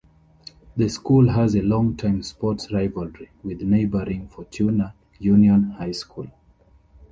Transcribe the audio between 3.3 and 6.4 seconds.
with neighboring Fortuna Union High School.